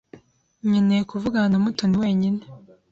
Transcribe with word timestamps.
Nkeneye 0.67 1.03
kuvugana 1.09 1.47
na 1.49 1.57
Mutoni 1.63 1.95
wenyine. 2.03 2.41